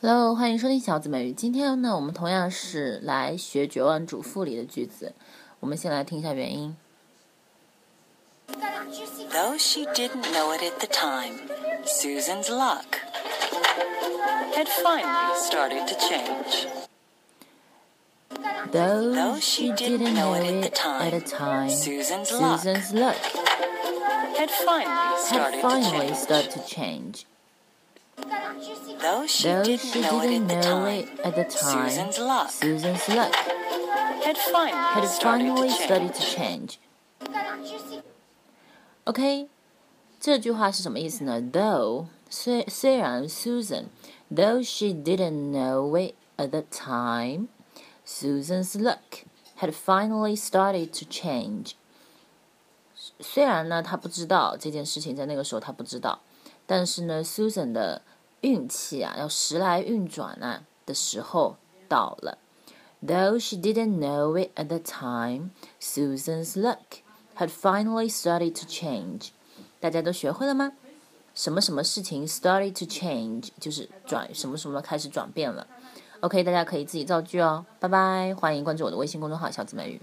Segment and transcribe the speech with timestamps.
[0.00, 1.32] Hello，欢迎收听小紫美语。
[1.32, 5.12] 今天呢，我们同样是来学《绝望主妇》里的句子。
[5.58, 6.76] 我们先来听一下原因。
[9.32, 11.40] Though she didn't know it at the time,
[11.84, 12.84] Susan's luck
[14.54, 16.68] had finally started to change.
[18.70, 22.62] Though she didn't know it at the time, Susan's luck
[24.36, 27.26] had finally had started finally to started change.
[28.57, 29.01] to change.
[29.01, 31.43] Though she Though didn't she know it didn't at the know time, it at the
[31.43, 33.35] time, Susan's luck Susan's luck
[34.23, 36.79] had finally had started finally to started to change.
[37.19, 38.03] change.
[39.05, 39.49] OK，
[40.19, 41.41] 这句话是什么意思呢？
[41.41, 47.49] Though 虽虽然 Susan，though she didn't know it at the time,
[48.05, 49.25] Susan's luck
[49.59, 51.73] had finally started to change.
[53.19, 56.21] 虽然呢，她不知道这件事情在那个时候她不知道，
[56.65, 58.01] 但是呢，Susan 的
[58.40, 61.56] 运气啊，要时来运转啊的时候
[61.88, 62.38] 到了。
[63.04, 67.02] Though she didn't know it at the time, Susan's luck
[67.36, 69.28] had finally started to change.
[69.80, 70.72] 大家都学会了吗？
[71.34, 75.66] 什么什么事情 started to change 就是转什么什么开始转变了。
[76.20, 77.64] OK，大家可以自己造句哦。
[77.78, 80.00] 拜拜，欢迎关注我的微信公众号“小紫美语”。